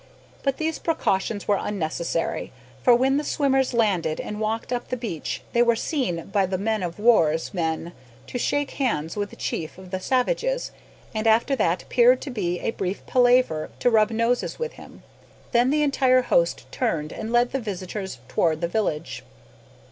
[0.41, 2.51] But these precautions were unnecessary,
[2.81, 6.57] for when the swimmers landed and walked up the beach they were seen by the
[6.57, 7.93] man of war's men
[8.25, 10.71] to shake hands with the chief of the savages,
[11.13, 15.03] and, after what appeared to be a brief palaver, to rub noses with him.
[15.51, 19.23] Then the entire host turned and led the visitors towards the village.